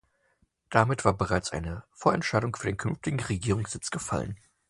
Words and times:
Damit 0.71 1.05
war 1.05 1.13
bereits 1.15 1.51
eine 1.51 1.83
Vorentscheidung 1.91 2.55
für 2.55 2.65
den 2.65 2.77
künftigen 2.77 3.19
Regierungssitz 3.19 3.91
gefallen. 3.91 4.35